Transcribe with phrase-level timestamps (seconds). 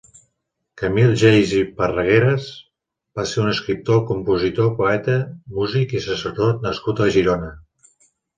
[0.81, 2.47] Camil Geis i Parragueras
[3.19, 5.19] va ser un escriptor, compositor, poeta,
[5.61, 7.53] músic i sacerdot nascut a Girona.